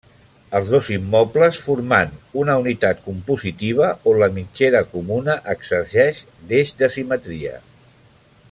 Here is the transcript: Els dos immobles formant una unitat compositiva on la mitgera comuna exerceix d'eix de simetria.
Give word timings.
Els 0.59 0.69
dos 0.75 0.87
immobles 0.93 1.59
formant 1.65 2.15
una 2.43 2.55
unitat 2.63 3.03
compositiva 3.09 3.91
on 4.13 4.19
la 4.23 4.31
mitgera 4.39 4.83
comuna 4.97 5.39
exerceix 5.57 6.25
d'eix 6.53 6.77
de 6.83 6.95
simetria. 6.97 7.59